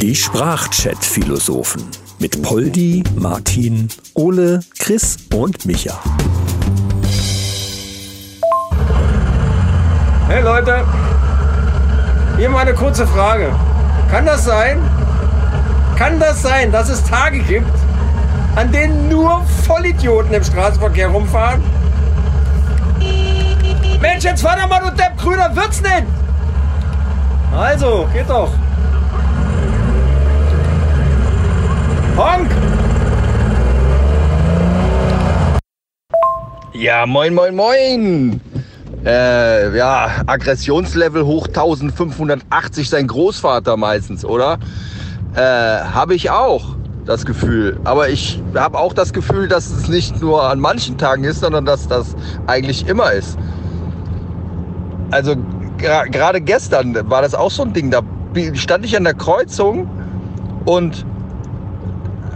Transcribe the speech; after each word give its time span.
Die 0.00 0.16
Sprachchat-Philosophen 0.16 1.82
mit 2.18 2.40
Poldi, 2.40 3.04
Martin, 3.16 3.90
Ole, 4.14 4.60
Chris 4.78 5.18
und 5.34 5.66
Micha. 5.66 6.00
Hey 10.28 10.42
Leute, 10.42 10.86
hier 12.38 12.48
mal 12.48 12.60
eine 12.60 12.72
kurze 12.72 13.06
Frage. 13.06 13.54
Kann 14.10 14.24
das 14.24 14.46
sein? 14.46 14.80
Kann 15.96 16.18
das 16.18 16.40
sein, 16.40 16.72
dass 16.72 16.88
es 16.88 17.04
Tage 17.04 17.40
gibt, 17.40 17.68
an 18.56 18.72
denen 18.72 19.10
nur 19.10 19.44
Vollidioten 19.66 20.32
im 20.32 20.42
Straßenverkehr 20.42 21.08
rumfahren? 21.08 21.62
Mensch, 24.00 24.24
jetzt 24.24 24.40
fahr 24.40 24.56
doch 24.56 24.70
mal, 24.70 24.80
du 24.80 24.90
Depp, 24.96 25.18
grüner 25.18 25.54
wird's 25.54 25.82
nicht! 25.82 26.19
Also, 27.52 28.08
geht 28.12 28.28
doch. 28.28 28.50
Honk! 32.16 32.50
Ja, 36.72 37.06
moin, 37.06 37.34
moin, 37.34 37.54
moin. 37.54 38.40
Äh, 39.04 39.76
ja, 39.76 40.10
Aggressionslevel 40.26 41.24
hoch 41.24 41.46
1580 41.46 42.88
sein 42.88 43.06
Großvater 43.06 43.76
meistens, 43.76 44.24
oder? 44.24 44.58
Äh, 45.34 45.40
habe 45.40 46.14
ich 46.14 46.30
auch 46.30 46.76
das 47.06 47.26
Gefühl. 47.26 47.80
Aber 47.84 48.08
ich 48.08 48.40
habe 48.54 48.78
auch 48.78 48.92
das 48.92 49.12
Gefühl, 49.12 49.48
dass 49.48 49.70
es 49.70 49.88
nicht 49.88 50.20
nur 50.20 50.44
an 50.44 50.60
manchen 50.60 50.98
Tagen 50.98 51.24
ist, 51.24 51.40
sondern 51.40 51.64
dass 51.64 51.88
das 51.88 52.14
eigentlich 52.46 52.86
immer 52.86 53.12
ist. 53.12 53.38
Also 55.10 55.34
gerade 55.80 56.40
gestern 56.40 56.96
war 57.10 57.22
das 57.22 57.34
auch 57.34 57.50
so 57.50 57.62
ein 57.62 57.72
Ding. 57.72 57.90
Da 57.90 58.02
stand 58.54 58.84
ich 58.84 58.96
an 58.96 59.04
der 59.04 59.14
Kreuzung 59.14 59.88
und 60.64 61.04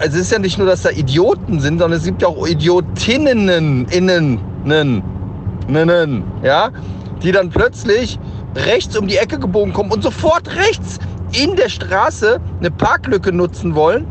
es 0.00 0.14
ist 0.14 0.32
ja 0.32 0.38
nicht 0.38 0.58
nur, 0.58 0.66
dass 0.66 0.82
da 0.82 0.90
Idioten 0.90 1.60
sind, 1.60 1.78
sondern 1.78 1.98
es 1.98 2.04
gibt 2.04 2.22
ja 2.22 2.28
auch 2.28 2.46
Idiotinnen, 2.46 3.86
innen, 3.88 4.40
nen, 4.64 5.02
nen, 5.68 6.24
ja, 6.42 6.70
die 7.22 7.32
dann 7.32 7.50
plötzlich 7.50 8.18
rechts 8.54 8.96
um 8.96 9.06
die 9.06 9.16
Ecke 9.16 9.38
gebogen 9.38 9.72
kommen 9.72 9.90
und 9.92 10.02
sofort 10.02 10.48
rechts 10.56 10.98
in 11.32 11.56
der 11.56 11.68
Straße 11.68 12.40
eine 12.60 12.70
Parklücke 12.70 13.32
nutzen 13.32 13.74
wollen 13.74 14.06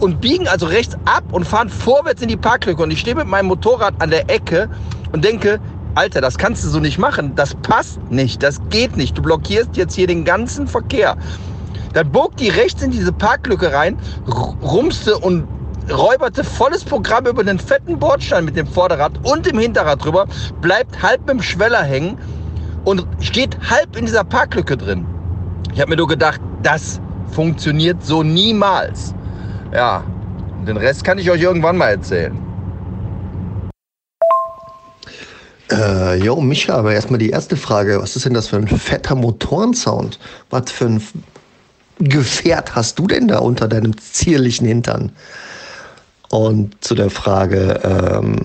und 0.00 0.20
biegen 0.20 0.48
also 0.48 0.66
rechts 0.66 0.96
ab 1.04 1.24
und 1.32 1.44
fahren 1.44 1.68
vorwärts 1.68 2.22
in 2.22 2.28
die 2.28 2.36
Parklücke. 2.36 2.82
Und 2.82 2.90
ich 2.90 3.00
stehe 3.00 3.16
mit 3.16 3.26
meinem 3.26 3.46
Motorrad 3.46 3.94
an 4.00 4.10
der 4.10 4.28
Ecke 4.30 4.68
und 5.12 5.24
denke, 5.24 5.60
Alter, 5.96 6.20
das 6.20 6.36
kannst 6.36 6.62
du 6.62 6.68
so 6.68 6.78
nicht 6.78 6.98
machen. 6.98 7.34
Das 7.36 7.54
passt 7.54 7.98
nicht. 8.10 8.42
Das 8.42 8.60
geht 8.68 8.98
nicht. 8.98 9.16
Du 9.16 9.22
blockierst 9.22 9.76
jetzt 9.78 9.94
hier 9.94 10.06
den 10.06 10.24
ganzen 10.24 10.68
Verkehr. 10.68 11.16
Dann 11.94 12.12
bog 12.12 12.36
die 12.36 12.50
rechts 12.50 12.82
in 12.82 12.90
diese 12.90 13.12
Parklücke 13.12 13.72
rein, 13.72 13.96
rumste 14.62 15.16
und 15.16 15.48
räuberte 15.90 16.44
volles 16.44 16.84
Programm 16.84 17.26
über 17.26 17.42
den 17.42 17.58
fetten 17.58 17.98
Bordstein 17.98 18.44
mit 18.44 18.56
dem 18.56 18.66
Vorderrad 18.66 19.12
und 19.22 19.46
dem 19.46 19.58
Hinterrad 19.58 20.04
drüber, 20.04 20.26
bleibt 20.60 21.02
halb 21.02 21.26
dem 21.28 21.40
Schweller 21.40 21.82
hängen 21.82 22.18
und 22.84 23.06
steht 23.20 23.56
halb 23.70 23.96
in 23.96 24.04
dieser 24.04 24.24
Parklücke 24.24 24.76
drin. 24.76 25.06
Ich 25.72 25.80
habe 25.80 25.90
mir 25.90 25.96
nur 25.96 26.08
gedacht, 26.08 26.42
das 26.62 27.00
funktioniert 27.30 28.04
so 28.04 28.22
niemals. 28.22 29.14
Ja, 29.72 30.04
den 30.66 30.76
Rest 30.76 31.04
kann 31.04 31.16
ich 31.16 31.30
euch 31.30 31.40
irgendwann 31.40 31.78
mal 31.78 31.88
erzählen. 31.88 32.45
Äh, 35.70 36.16
jo, 36.22 36.40
Micha, 36.40 36.74
aber 36.74 36.94
erstmal 36.94 37.18
die 37.18 37.30
erste 37.30 37.56
Frage. 37.56 38.00
Was 38.00 38.16
ist 38.16 38.24
denn 38.24 38.34
das 38.34 38.48
für 38.48 38.56
ein 38.56 38.68
fetter 38.68 39.14
Motorensound? 39.14 40.18
Was 40.50 40.70
für 40.70 40.86
ein 40.86 41.02
Gefährt 41.98 42.74
hast 42.74 42.98
du 42.98 43.06
denn 43.06 43.26
da 43.26 43.38
unter 43.38 43.68
deinem 43.68 43.96
zierlichen 43.98 44.66
Hintern? 44.66 45.12
Und 46.30 46.84
zu 46.84 46.94
der 46.94 47.10
Frage, 47.10 47.80
ähm, 47.84 48.36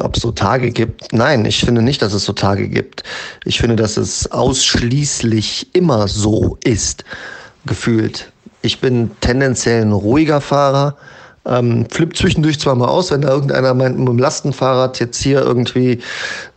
ob 0.00 0.16
es 0.16 0.22
so 0.22 0.30
Tage 0.30 0.70
gibt. 0.70 1.12
Nein, 1.12 1.44
ich 1.44 1.60
finde 1.60 1.82
nicht, 1.82 2.00
dass 2.00 2.12
es 2.12 2.24
so 2.24 2.32
Tage 2.32 2.68
gibt. 2.68 3.02
Ich 3.44 3.58
finde, 3.58 3.76
dass 3.76 3.96
es 3.96 4.30
ausschließlich 4.30 5.74
immer 5.74 6.06
so 6.08 6.58
ist, 6.64 7.04
gefühlt. 7.66 8.32
Ich 8.62 8.80
bin 8.80 9.10
tendenziell 9.20 9.82
ein 9.82 9.92
ruhiger 9.92 10.40
Fahrer. 10.40 10.96
Ähm, 11.46 11.86
flippt 11.90 12.16
zwischendurch 12.16 12.58
zwar 12.58 12.74
mal 12.74 12.88
aus, 12.88 13.10
wenn 13.10 13.20
da 13.20 13.28
irgendeiner 13.28 13.74
meint, 13.74 13.98
mit 13.98 14.08
dem 14.08 14.18
Lastenfahrrad 14.18 14.98
jetzt 14.98 15.22
hier 15.22 15.42
irgendwie 15.42 16.00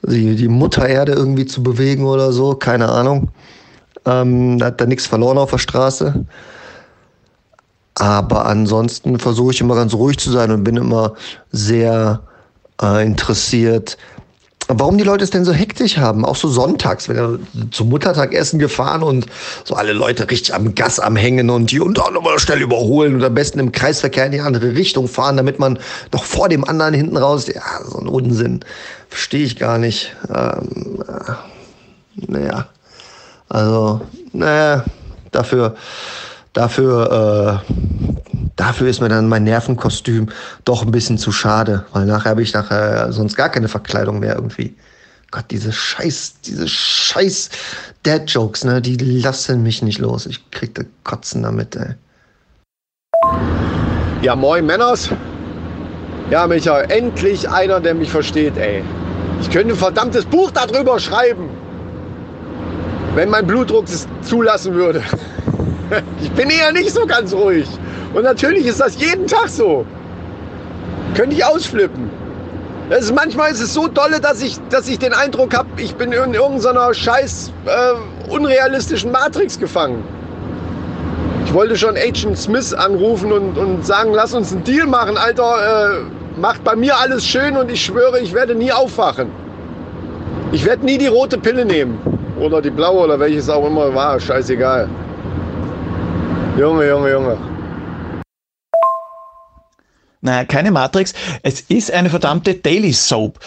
die, 0.04 0.36
die 0.36 0.48
Mutter 0.48 0.88
Erde 0.88 1.12
irgendwie 1.12 1.46
zu 1.46 1.62
bewegen 1.62 2.06
oder 2.06 2.32
so, 2.32 2.56
keine 2.56 2.88
Ahnung. 2.90 3.30
Ähm, 4.06 4.58
da 4.60 4.68
hat 4.68 4.80
da 4.80 4.86
nichts 4.86 5.06
verloren 5.06 5.38
auf 5.38 5.52
der 5.52 5.58
Straße. 5.58 6.26
Aber 7.96 8.46
ansonsten 8.46 9.20
versuche 9.20 9.52
ich 9.54 9.62
immer 9.62 9.76
ganz 9.76 9.94
ruhig 9.94 10.18
zu 10.20 10.32
sein 10.32 10.52
und 10.52 10.64
bin 10.64 10.78
immer 10.78 11.14
sehr 11.52 12.22
äh, 12.82 13.06
interessiert, 13.06 13.98
warum 14.68 14.98
die 14.98 15.04
Leute 15.04 15.24
es 15.24 15.30
denn 15.30 15.46
so 15.46 15.54
hektisch 15.54 15.98
haben. 15.98 16.26
Auch 16.26 16.36
so 16.36 16.48
sonntags, 16.48 17.08
wenn 17.10 17.18
er 17.18 17.40
zum 17.72 17.90
Muttertagessen 17.90 18.60
gefahren 18.60 19.04
und 19.04 19.26
so 19.64 19.76
alle 19.76 19.94
Leute 19.94 20.30
richtig 20.30 20.54
am 20.54 20.76
Gas 20.76 21.00
am 21.00 21.16
Hängen 21.16 21.50
und 21.50 21.72
die 21.72 21.80
auch 21.80 22.12
nochmal 22.12 22.40
schnell 22.40 22.62
überholen 22.62 23.16
und 23.16 23.24
am 23.24 23.34
besten 23.34 23.60
im 23.60 23.72
Kreisverkehr 23.72 24.26
in 24.26 24.32
die 24.32 24.42
andere 24.42 24.76
Richtung 24.76 25.08
fahren, 25.08 25.38
damit 25.38 25.60
man 25.60 25.80
doch 26.12 26.24
vor 26.24 26.50
dem 26.50 26.64
anderen 26.64 26.94
hinten 26.94 27.18
raus. 27.18 27.48
Ja, 27.48 27.62
so 27.86 28.00
ein 28.00 28.08
Unsinn. 28.08 28.62
Verstehe 29.10 29.46
ich 29.46 29.58
gar 29.58 29.78
nicht. 29.78 30.16
Ähm, 30.34 31.04
äh, 31.08 31.34
naja. 32.28 32.68
Also, 33.50 34.02
naja, 34.34 34.84
dafür, 35.32 35.76
dafür, 36.54 37.64
äh, 37.68 37.74
dafür 38.56 38.88
ist 38.88 39.02
mir 39.02 39.10
dann 39.10 39.28
mein 39.30 39.44
Nervenkostüm 39.44 40.30
doch 40.66 40.84
ein 40.84 40.92
bisschen 40.92 41.18
zu 41.18 41.32
schade, 41.32 41.86
weil 41.94 42.06
nachher 42.06 42.32
habe 42.32 42.42
ich 42.42 42.54
nachher 42.54 43.12
sonst 43.12 43.36
gar 43.36 43.50
keine 43.50 43.68
Verkleidung 43.68 44.20
mehr 44.20 44.36
irgendwie. 44.36 44.76
Gott, 45.32 45.46
diese 45.52 45.74
Scheiß, 45.74 46.36
diese 46.46 46.68
Scheiß 46.68 47.50
Dad-Jokes, 48.04 48.64
ne, 48.64 48.82
die 48.82 48.96
lassen 48.96 49.62
mich 49.62 49.82
nicht 49.82 50.00
los. 50.00 50.26
Ich 50.26 50.50
krieg 50.52 50.74
da 50.76 50.84
Kotzen 51.04 51.44
damit, 51.44 51.76
ey. 51.76 51.96
Ja, 54.22 54.36
moin 54.36 54.66
Männers. 54.66 55.10
Ja, 56.30 56.48
Micha, 56.48 56.82
endlich 56.82 57.48
einer, 57.50 57.80
der 57.80 57.94
mich 57.94 58.10
versteht, 58.10 58.58
ey. 58.58 58.84
Ich 59.42 59.50
könnte 59.50 59.74
ein 59.74 59.78
verdammtes 59.78 60.26
Buch 60.26 60.52
darüber 60.52 61.00
schreiben, 61.00 61.50
wenn 63.16 63.30
mein 63.30 63.46
Blutdruck 63.46 63.86
es 63.86 64.08
zulassen 64.22 64.74
würde. 64.74 65.04
Ich 66.22 66.32
bin 66.32 66.50
eher 66.50 66.72
nicht 66.72 66.92
so 66.92 67.06
ganz 67.06 67.34
ruhig. 67.34 67.68
Und 68.14 68.24
natürlich 68.24 68.66
ist 68.66 68.80
das 68.80 69.00
jeden 69.00 69.28
Tag 69.28 69.50
so. 69.50 69.86
Könnte 71.16 71.36
ich 71.36 71.46
ausflippen. 71.46 72.10
Ist, 72.90 73.14
manchmal 73.14 73.52
ist 73.52 73.62
es 73.62 73.74
so 73.74 73.88
dolle, 73.88 74.22
dass 74.22 74.42
ich, 74.42 74.60
dass 74.70 74.88
ich 74.88 74.98
den 74.98 75.14
Eindruck 75.14 75.56
habe, 75.56 75.68
ich 75.78 75.96
bin 75.96 76.14
in 76.14 76.34
irgendeiner 76.34 76.94
scheiß 76.94 77.52
äh, 77.66 78.32
unrealistischen 78.32 79.12
Matrix 79.12 79.60
gefangen. 79.60 80.04
Ich 81.46 81.54
wollte 81.54 81.76
schon 81.76 81.98
Agent 81.98 82.38
Smith 82.38 82.74
anrufen 82.74 83.32
und, 83.32 83.58
und 83.58 83.86
sagen, 83.86 84.14
lass 84.14 84.34
uns 84.34 84.54
einen 84.54 84.64
Deal 84.64 84.88
machen, 84.88 85.18
Alter. 85.18 85.98
Äh, 85.98 86.40
macht 86.40 86.64
bei 86.64 86.76
mir 86.76 86.98
alles 86.98 87.26
schön 87.26 87.58
und 87.58 87.72
ich 87.72 87.84
schwöre, 87.84 88.20
ich 88.20 88.34
werde 88.34 88.56
nie 88.56 88.72
aufwachen. 88.72 89.32
Ich 90.52 90.66
werde 90.66 90.86
nie 90.86 90.98
die 90.98 91.08
rote 91.08 91.38
Pille 91.38 91.66
nehmen. 91.66 92.00
Oder 92.40 92.62
die 92.62 92.70
blaue 92.70 93.06
oder 93.06 93.20
welches 93.20 93.50
auch 93.50 93.66
immer 93.66 93.94
war. 93.94 94.20
Scheißegal. 94.20 94.88
Junge, 96.58 96.88
Junge, 96.88 97.12
Junge. 97.12 97.38
Naja, 100.22 100.44
keine 100.46 100.72
Matrix. 100.72 101.14
Es 101.44 101.62
ist 101.62 101.92
eine 101.92 102.10
verdammte 102.10 102.56
Daily 102.56 102.94
Soap. 102.94 103.40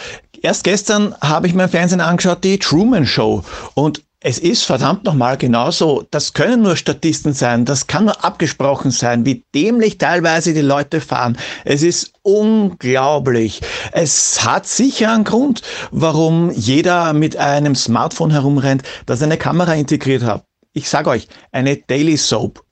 Erst 0.42 0.62
gestern 0.62 1.16
habe 1.20 1.48
ich 1.48 1.54
mir 1.54 1.64
im 1.64 1.68
Fernsehen 1.70 2.00
angeschaut, 2.00 2.44
die 2.44 2.60
Truman 2.60 3.04
Show. 3.04 3.42
Und 3.74 4.04
es 4.20 4.38
ist 4.38 4.62
verdammt 4.62 5.02
nochmal 5.02 5.36
genauso. 5.36 6.06
Das 6.12 6.34
können 6.34 6.62
nur 6.62 6.76
Statisten 6.76 7.32
sein. 7.32 7.64
Das 7.64 7.88
kann 7.88 8.04
nur 8.04 8.24
abgesprochen 8.24 8.92
sein, 8.92 9.26
wie 9.26 9.44
dämlich 9.56 9.98
teilweise 9.98 10.54
die 10.54 10.60
Leute 10.60 11.00
fahren. 11.00 11.36
Es 11.64 11.82
ist 11.82 12.12
unglaublich. 12.22 13.60
Es 13.90 14.44
hat 14.44 14.68
sicher 14.68 15.12
einen 15.12 15.24
Grund, 15.24 15.62
warum 15.90 16.52
jeder 16.52 17.12
mit 17.12 17.36
einem 17.36 17.74
Smartphone 17.74 18.30
herumrennt, 18.30 18.84
das 19.06 19.20
eine 19.20 19.36
Kamera 19.36 19.74
integriert 19.74 20.22
hat. 20.22 20.44
Ich 20.74 20.88
sage 20.88 21.10
euch, 21.10 21.26
eine 21.50 21.76
Daily 21.76 22.16
Soap. 22.16 22.62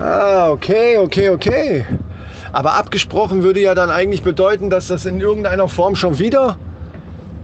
Ah, 0.00 0.50
okay, 0.50 0.98
okay, 0.98 1.30
okay. 1.30 1.86
Aber 2.52 2.74
abgesprochen 2.74 3.42
würde 3.42 3.60
ja 3.60 3.74
dann 3.74 3.90
eigentlich 3.90 4.22
bedeuten, 4.22 4.70
dass 4.70 4.88
das 4.88 5.06
in 5.06 5.20
irgendeiner 5.20 5.68
Form 5.68 5.96
schon 5.96 6.18
wieder, 6.18 6.58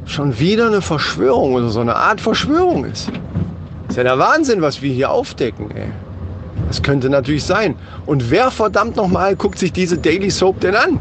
schon 0.07 0.39
wieder 0.39 0.67
eine 0.67 0.83
Verschwörung 0.83 1.55
oder 1.55 1.69
so 1.69 1.81
eine 1.81 1.97
Art 1.97 2.21
Verschwörung 2.21 2.85
ist. 2.85 3.11
ist 3.89 3.97
ja 3.97 4.03
der 4.03 4.19
Wahnsinn, 4.19 4.63
was 4.63 4.83
wir 4.83 4.93
hier 4.93 5.11
aufdecken, 5.11 5.71
ey. 5.71 5.89
Das 6.69 6.83
könnte 6.83 7.11
natürlich 7.11 7.45
sein. 7.45 7.77
Und 8.07 8.31
wer 8.31 8.51
verdammt 8.51 8.97
nochmal 8.97 9.37
guckt 9.37 9.59
sich 9.59 9.73
diese 9.73 9.99
Daily 9.99 10.31
Soap 10.31 10.61
denn 10.61 10.75
an? 10.75 11.01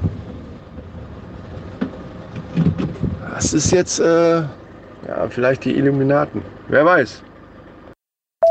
Das 3.33 3.53
ist 3.53 3.71
jetzt, 3.71 3.99
äh, 3.99 4.41
ja, 4.41 5.27
vielleicht 5.29 5.65
die 5.65 5.75
Illuminaten. 5.75 6.41
Wer 6.67 6.85
weiß. 6.85 7.23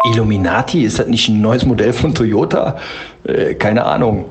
Illuminati, 0.05 0.85
ist 0.85 0.99
das 0.99 1.07
nicht 1.07 1.29
ein 1.29 1.41
neues 1.41 1.65
Modell 1.65 1.93
von 1.93 2.15
Toyota? 2.15 2.77
Äh, 3.25 3.55
keine 3.55 3.85
Ahnung. 3.85 4.27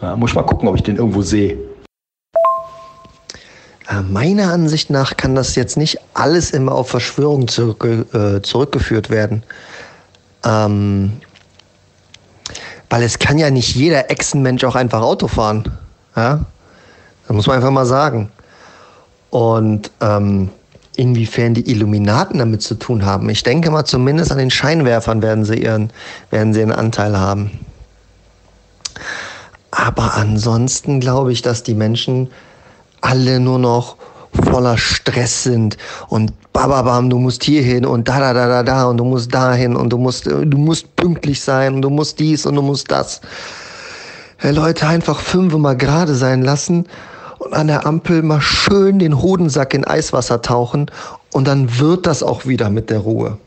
Ja, 0.00 0.16
muss 0.16 0.30
ich 0.30 0.36
mal 0.36 0.42
gucken, 0.42 0.68
ob 0.68 0.76
ich 0.76 0.82
den 0.82 0.96
irgendwo 0.96 1.22
sehe. 1.22 1.56
Äh, 3.88 4.00
Meiner 4.02 4.52
Ansicht 4.52 4.90
nach 4.90 5.16
kann 5.16 5.34
das 5.34 5.54
jetzt 5.54 5.76
nicht 5.76 5.98
alles 6.14 6.50
immer 6.50 6.72
auf 6.72 6.88
Verschwörung 6.88 7.46
zurück, 7.48 7.84
äh, 8.12 8.42
zurückgeführt 8.42 9.10
werden. 9.10 9.44
Ähm, 10.44 11.20
weil 12.90 13.04
es 13.04 13.18
kann 13.18 13.38
ja 13.38 13.50
nicht 13.50 13.74
jeder 13.74 14.10
Echsenmensch 14.10 14.64
auch 14.64 14.74
einfach 14.74 15.02
Auto 15.02 15.28
fahren. 15.28 15.64
Ja? 16.16 16.44
Das 17.26 17.36
muss 17.36 17.46
man 17.46 17.56
einfach 17.56 17.70
mal 17.70 17.86
sagen. 17.86 18.30
Und 19.30 19.90
ähm, 20.00 20.50
inwiefern 20.96 21.54
die 21.54 21.70
Illuminaten 21.70 22.38
damit 22.38 22.62
zu 22.62 22.74
tun 22.74 23.04
haben. 23.04 23.28
Ich 23.30 23.42
denke 23.42 23.70
mal, 23.70 23.84
zumindest 23.84 24.30
an 24.30 24.38
den 24.38 24.50
Scheinwerfern 24.50 25.22
werden 25.22 25.44
sie 25.44 25.62
ihren, 25.62 25.90
werden 26.30 26.52
sie 26.52 26.62
einen 26.62 26.72
Anteil 26.72 27.18
haben. 27.18 27.50
Aber 29.70 30.14
ansonsten 30.14 31.00
glaube 31.00 31.32
ich, 31.32 31.40
dass 31.42 31.62
die 31.62 31.74
Menschen 31.74 32.30
alle 33.00 33.40
nur 33.40 33.58
noch 33.58 33.96
voller 34.32 34.78
Stress 34.78 35.42
sind 35.42 35.76
und 36.08 36.32
bababam, 36.52 37.10
du 37.10 37.18
musst 37.18 37.44
hier 37.44 37.62
hin 37.62 37.84
und 37.84 38.08
da, 38.08 38.20
da, 38.20 38.32
da, 38.32 38.48
da, 38.48 38.62
da 38.62 38.84
und 38.84 38.98
du 38.98 39.04
musst 39.04 39.32
dahin 39.32 39.76
und 39.76 39.90
du 39.90 39.98
musst, 39.98 40.26
du 40.26 40.58
musst 40.58 40.94
pünktlich 40.96 41.40
sein 41.40 41.74
und 41.74 41.82
du 41.82 41.90
musst 41.90 42.18
dies 42.18 42.46
und 42.46 42.54
du 42.54 42.62
musst 42.62 42.90
das. 42.90 43.20
Hey 44.36 44.52
Leute, 44.52 44.86
einfach 44.86 45.20
fünf 45.20 45.54
mal 45.54 45.76
gerade 45.76 46.14
sein 46.14 46.42
lassen 46.42 46.86
an 47.54 47.66
der 47.66 47.86
Ampel 47.86 48.22
mal 48.22 48.40
schön 48.40 48.98
den 48.98 49.20
Hodensack 49.20 49.74
in 49.74 49.84
Eiswasser 49.84 50.42
tauchen 50.42 50.90
und 51.32 51.46
dann 51.46 51.78
wird 51.78 52.06
das 52.06 52.22
auch 52.22 52.46
wieder 52.46 52.70
mit 52.70 52.90
der 52.90 53.00
Ruhe. 53.00 53.38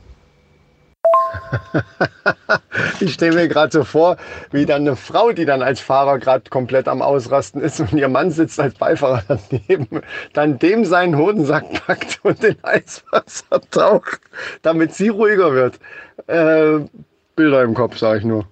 Ich 2.99 3.13
stelle 3.13 3.35
mir 3.35 3.47
gerade 3.47 3.71
so 3.71 3.83
vor, 3.83 4.17
wie 4.51 4.65
dann 4.65 4.81
eine 4.81 4.95
Frau, 4.95 5.31
die 5.31 5.45
dann 5.45 5.61
als 5.61 5.79
Fahrer 5.79 6.19
gerade 6.19 6.49
komplett 6.49 6.87
am 6.87 7.01
Ausrasten 7.01 7.61
ist 7.61 7.79
und 7.79 7.93
ihr 7.93 8.07
Mann 8.07 8.31
sitzt 8.31 8.59
als 8.59 8.75
Beifahrer 8.75 9.23
daneben, 9.27 10.01
dann 10.33 10.59
dem 10.59 10.85
seinen 10.85 11.17
Hodensack 11.17 11.65
packt 11.85 12.19
und 12.23 12.43
in 12.43 12.55
Eiswasser 12.63 13.61
taucht, 13.71 14.21
damit 14.61 14.93
sie 14.93 15.09
ruhiger 15.09 15.53
wird. 15.53 15.79
Äh, 16.27 16.85
Bilder 17.35 17.63
im 17.63 17.73
Kopf, 17.73 17.97
sage 17.97 18.19
ich 18.19 18.25
nur. 18.25 18.45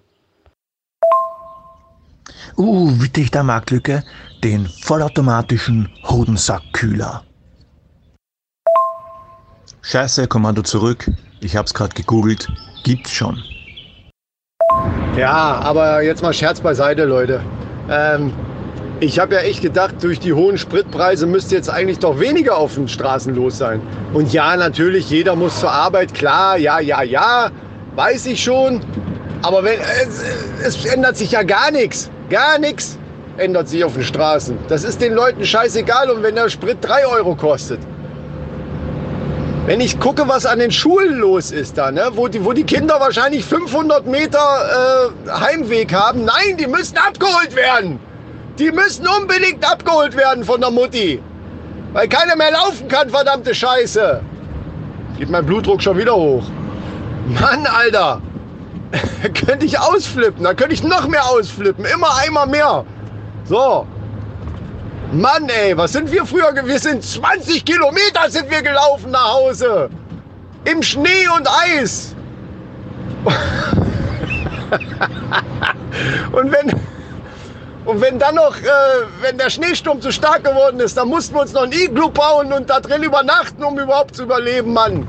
Uh, 2.58 2.92
witte 3.02 3.22
ich 3.22 3.32
da 3.32 3.44
Marktlücke? 3.44 4.04
Den 4.44 4.68
vollautomatischen 4.68 5.88
Hodensackkühler. 6.04 7.24
Scheiße, 9.82 10.28
Kommando 10.28 10.62
zurück. 10.64 11.10
Ich 11.40 11.56
hab's 11.56 11.74
gerade 11.74 11.96
gegoogelt. 11.96 12.50
Gibt's 12.84 13.12
schon. 13.12 13.42
Ja, 15.16 15.62
aber 15.64 16.02
jetzt 16.02 16.22
mal 16.22 16.34
Scherz 16.34 16.60
beiseite, 16.60 17.06
Leute. 17.06 17.42
Ähm, 17.90 18.34
ich 19.00 19.18
habe 19.18 19.36
ja 19.36 19.42
echt 19.42 19.62
gedacht, 19.62 20.04
durch 20.04 20.20
die 20.20 20.34
hohen 20.34 20.58
Spritpreise 20.58 21.26
müsste 21.26 21.56
jetzt 21.56 21.70
eigentlich 21.70 22.00
doch 22.00 22.20
weniger 22.20 22.58
auf 22.58 22.74
den 22.76 22.90
Straßen 22.90 23.34
los 23.36 23.58
sein. 23.58 23.82
Und 24.14 24.34
ja, 24.34 24.58
natürlich, 24.58 25.10
jeder 25.10 25.38
muss 25.38 25.58
zur 25.58 25.72
Arbeit, 25.72 26.14
klar, 26.14 26.58
ja, 26.58 26.82
ja, 26.82 27.02
ja, 27.02 27.50
weiß 27.96 28.26
ich 28.26 28.44
schon. 28.44 28.82
Aber 29.42 29.64
wenn, 29.64 29.80
es, 29.80 30.22
es 30.62 30.86
ändert 30.86 31.16
sich 31.16 31.32
ja 31.32 31.44
gar 31.44 31.72
nichts. 31.72 32.10
Gar 32.30 32.60
nichts 32.60 32.98
ändert 33.38 33.68
sich 33.68 33.84
auf 33.84 33.94
den 33.94 34.04
Straßen. 34.04 34.58
Das 34.68 34.84
ist 34.84 35.02
den 35.02 35.14
Leuten 35.14 35.46
scheißegal. 35.46 36.10
Und 36.10 36.24
wenn 36.24 36.36
der 36.36 36.50
Sprit 36.50 36.78
3 36.82 37.08
Euro 37.08 37.36
kostet. 37.36 37.80
Wenn 39.66 39.80
ich 39.80 39.98
gucke, 40.00 40.28
was 40.28 40.46
an 40.46 40.60
den 40.60 40.72
Schulen 40.72 41.20
los 41.20 41.52
ist 41.52 41.78
da, 41.78 41.90
ne? 41.90 42.10
wo, 42.16 42.28
die, 42.28 42.44
wo 42.44 42.52
die 42.52 42.66
Kinder 42.66 43.00
wahrscheinlich 43.00 43.46
500 43.46 44.06
Meter 44.06 44.38
äh, 45.26 45.30
Heimweg 45.32 45.94
haben. 45.94 46.26
Nein, 46.26 46.58
die 46.58 46.68
müssen 46.68 46.98
abgeholt 46.98 47.56
werden. 47.56 47.98
Die 48.60 48.72
müssen 48.72 49.08
unbedingt 49.08 49.66
abgeholt 49.66 50.18
werden 50.18 50.44
von 50.44 50.60
der 50.60 50.70
Mutti. 50.70 51.24
Weil 51.94 52.10
keiner 52.10 52.36
mehr 52.36 52.52
laufen 52.52 52.88
kann, 52.90 53.10
verdammte 53.10 53.56
Scheiße. 53.56 54.22
Geht 55.18 55.30
mein 55.30 55.46
Blutdruck 55.46 55.82
schon 55.82 55.98
wieder 55.98 56.16
hoch. 56.16 56.44
Mann, 57.28 57.66
Alter. 57.66 58.22
könnte 59.46 59.66
ich 59.66 59.80
ausflippen. 59.80 60.44
Da 60.44 60.54
könnte 60.54 60.74
ich 60.74 60.84
noch 60.84 61.08
mehr 61.08 61.26
ausflippen. 61.26 61.86
Immer 61.86 62.18
einmal 62.18 62.48
mehr. 62.48 62.86
So. 63.46 63.86
Mann, 65.12 65.50
ey, 65.50 65.78
was 65.78 65.94
sind 65.94 66.12
wir 66.12 66.26
früher? 66.26 66.52
Wir 66.66 66.80
sind 66.80 67.04
20 67.04 67.64
Kilometer 67.66 68.30
sind 68.30 68.50
wir 68.50 68.64
gelaufen 68.64 69.12
nach 69.12 69.34
Hause. 69.34 69.90
Im 70.66 70.82
Schnee 70.82 71.28
und 71.36 71.48
Eis. 71.48 72.16
und 76.32 76.52
wenn, 76.52 76.74
und 77.86 78.02
wenn 78.02 78.18
dann 78.18 78.36
noch, 78.36 78.58
äh, 78.58 78.64
wenn 79.22 79.38
der 79.38 79.50
Schneesturm 79.50 80.02
zu 80.02 80.12
stark 80.12 80.44
geworden 80.44 80.80
ist, 80.80 80.98
dann 80.98 81.10
mussten 81.10 81.36
wir 81.36 81.42
uns 81.42 81.54
noch 81.54 81.64
ein 81.64 81.72
Iglu 81.72 82.10
bauen 82.10 82.52
und 82.52 82.70
da 82.70 82.80
drin 82.80 83.04
übernachten, 83.04 83.64
um 83.64 83.78
überhaupt 83.78 84.16
zu 84.16 84.24
überleben, 84.24 84.74
Mann. 84.74 85.08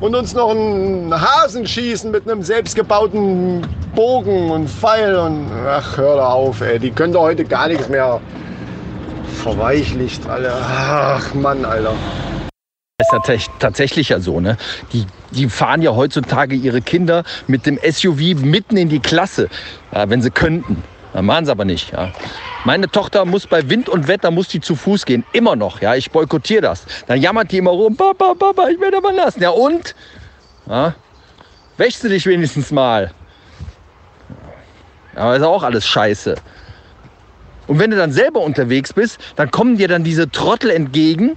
Und 0.00 0.14
uns 0.14 0.34
noch 0.34 0.50
einen 0.50 1.12
Hasen 1.12 1.66
schießen 1.66 2.10
mit 2.10 2.30
einem 2.30 2.42
selbstgebauten 2.42 3.66
Bogen 3.94 4.50
und 4.50 4.68
Pfeil 4.68 5.14
und 5.16 5.50
ach, 5.68 5.98
hör 5.98 6.16
da 6.16 6.28
auf, 6.28 6.60
ey. 6.62 6.78
Die 6.78 6.90
können 6.90 7.12
doch 7.12 7.22
heute 7.22 7.44
gar 7.44 7.68
nichts 7.68 7.88
mehr 7.88 8.20
verweichlicht, 9.42 10.26
alle. 10.28 10.52
Ach, 10.54 11.34
Mann, 11.34 11.64
Alter. 11.64 11.94
Ist 12.98 13.10
tatsächlich, 13.10 13.50
tatsächlich 13.58 14.08
ja 14.08 14.20
so, 14.20 14.40
ne? 14.40 14.56
Die, 14.92 15.06
die 15.32 15.48
fahren 15.48 15.82
ja 15.82 15.94
heutzutage 15.94 16.54
ihre 16.54 16.80
Kinder 16.80 17.24
mit 17.48 17.66
dem 17.66 17.78
SUV 17.78 18.40
mitten 18.40 18.76
in 18.76 18.88
die 18.88 19.00
Klasse, 19.00 19.48
ja, 19.92 20.08
wenn 20.08 20.22
sie 20.22 20.30
könnten. 20.30 20.82
Ja, 21.12 21.20
machen 21.20 21.44
sie 21.44 21.50
aber 21.50 21.66
nicht. 21.66 21.92
Ja. 21.92 22.12
Meine 22.64 22.88
Tochter 22.88 23.26
muss 23.26 23.46
bei 23.46 23.68
Wind 23.68 23.90
und 23.90 24.08
Wetter 24.08 24.30
muss 24.30 24.48
die 24.48 24.60
zu 24.60 24.74
Fuß 24.74 25.04
gehen, 25.04 25.24
immer 25.32 25.56
noch. 25.56 25.82
Ja, 25.82 25.94
ich 25.96 26.10
boykottiere 26.10 26.62
das. 26.62 26.84
Dann 27.08 27.20
jammert 27.20 27.50
die 27.52 27.58
immer 27.58 27.72
rum, 27.72 27.96
Papa, 27.96 28.34
Papa, 28.38 28.68
ich 28.68 28.80
werde 28.80 28.96
aber 28.96 29.12
lassen. 29.12 29.42
Ja 29.42 29.50
und? 29.50 29.94
Ja, 30.66 30.94
wäschst 31.76 32.04
du 32.04 32.08
dich 32.08 32.24
wenigstens 32.24 32.70
mal? 32.70 33.10
Aber 35.14 35.36
ist 35.36 35.42
auch 35.42 35.62
alles 35.62 35.86
Scheiße. 35.86 36.34
Und 37.66 37.78
wenn 37.78 37.90
du 37.90 37.96
dann 37.96 38.12
selber 38.12 38.40
unterwegs 38.40 38.92
bist, 38.92 39.18
dann 39.36 39.50
kommen 39.50 39.76
dir 39.76 39.88
dann 39.88 40.04
diese 40.04 40.30
Trottel 40.30 40.70
entgegen. 40.70 41.36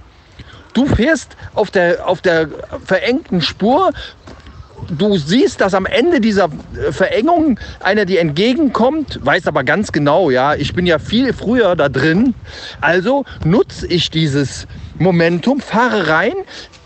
Du 0.74 0.86
fährst 0.86 1.36
auf 1.54 1.70
der, 1.70 2.06
auf 2.06 2.20
der 2.20 2.48
verengten 2.84 3.40
Spur. 3.40 3.92
Du 4.90 5.16
siehst, 5.16 5.60
dass 5.60 5.72
am 5.72 5.86
Ende 5.86 6.20
dieser 6.20 6.48
Verengung 6.90 7.58
einer 7.80 8.04
dir 8.04 8.20
entgegenkommt, 8.20 9.18
weiß 9.22 9.46
aber 9.46 9.64
ganz 9.64 9.90
genau, 9.90 10.30
ja, 10.30 10.54
ich 10.54 10.74
bin 10.74 10.84
ja 10.86 10.98
viel 10.98 11.32
früher 11.32 11.74
da 11.74 11.88
drin. 11.88 12.34
Also 12.80 13.24
nutze 13.44 13.86
ich 13.86 14.10
dieses 14.10 14.66
Momentum, 14.98 15.60
fahre 15.60 16.08
rein. 16.08 16.34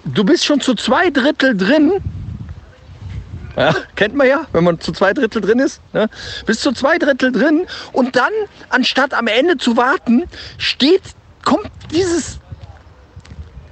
Du 0.05 0.25
bist 0.25 0.45
schon 0.45 0.61
zu 0.61 0.75
zwei 0.75 1.11
Drittel 1.11 1.57
drin. 1.57 1.93
Ja, 3.57 3.75
kennt 3.97 4.15
man 4.15 4.27
ja, 4.27 4.47
wenn 4.53 4.65
man 4.65 4.81
zu 4.81 4.93
zwei 4.93 5.13
Drittel 5.13 5.43
drin 5.43 5.59
ist. 5.59 5.81
Ne? 5.93 6.09
Bist 6.47 6.61
zu 6.61 6.73
zwei 6.73 6.99
Drittel 6.99 7.33
drin 7.33 7.67
und 7.93 8.17
dann, 8.17 8.33
anstatt 8.69 9.15
am 9.15 9.27
Ende 9.27 9.57
zu 9.57 9.77
warten, 9.77 10.25
steht, 10.59 11.03
kommt 11.45 11.71
dieses 11.91 12.39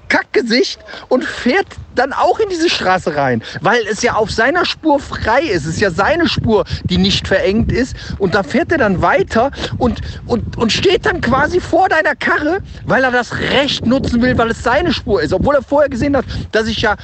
Kackgesicht 0.09 0.81
und 1.09 1.25
fährt 1.25 1.67
dann 1.95 2.13
auch 2.13 2.39
in 2.39 2.49
diese 2.49 2.71
Straße 2.71 3.17
rein, 3.17 3.43
weil 3.61 3.83
es 3.91 4.03
ja 4.03 4.15
auf 4.15 4.31
seiner 4.31 4.65
Spur 4.65 5.01
frei 5.01 5.43
ist. 5.43 5.67
Es 5.67 5.75
ist 5.75 5.81
ja 5.81 5.91
seine 5.91 6.29
Spur, 6.29 6.65
die 6.85 6.97
nicht 6.97 7.27
verengt 7.27 7.73
ist. 7.73 7.97
Und 8.19 8.35
da 8.35 8.43
fährt 8.43 8.73
er 8.73 8.79
dann 8.79 9.03
weiter 9.03 9.51
und, 9.79 10.01
und, 10.27 10.57
und 10.57 10.73
steht 10.73 11.07
dann 11.07 11.21
quasi 11.21 11.61
vor 11.61 11.89
deiner 11.89 12.15
Karre, 12.15 12.61
weil 12.85 13.05
er 13.05 13.11
das 13.11 13.39
Recht 13.39 13.85
nutzen 13.85 14.23
will, 14.23 14.39
weil 14.39 14.51
es 14.51 14.63
seine 14.63 14.93
Spur 14.93 15.23
ist. 15.23 15.33
Obwohl 15.33 15.57
er 15.57 15.63
vorher 15.63 15.89
gesehen 15.89 16.17
hat, 16.17 16.25
dass 16.53 16.69
ich 16.69 16.81
ja 16.83 16.97